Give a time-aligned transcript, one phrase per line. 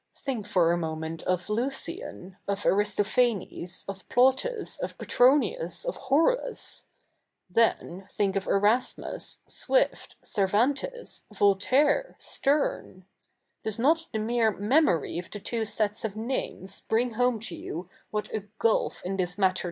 [0.17, 6.87] Think for a moment of Lucian, of Aristophanes, of Plautus, of Petro?iius, of Horace;
[7.47, 13.05] then thifik of Ei'asmus, Swift, Cervantes, Voltaire, Sterne.
[13.63, 17.87] Does not the mere 7nemory of the two sets of names bri?ig ho7?ie to you
[18.09, 19.59] what a gulf in this matter the?'